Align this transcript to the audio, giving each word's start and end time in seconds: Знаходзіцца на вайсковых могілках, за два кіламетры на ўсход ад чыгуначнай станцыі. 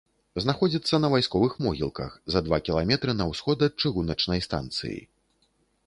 Знаходзіцца 0.43 0.99
на 1.03 1.11
вайсковых 1.15 1.53
могілках, 1.67 2.11
за 2.37 2.43
два 2.47 2.61
кіламетры 2.71 3.11
на 3.21 3.25
ўсход 3.33 3.57
ад 3.71 3.87
чыгуначнай 3.87 4.47
станцыі. 4.49 4.99